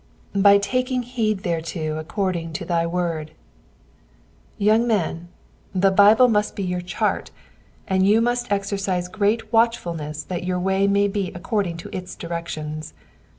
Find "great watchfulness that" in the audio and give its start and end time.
9.07-10.43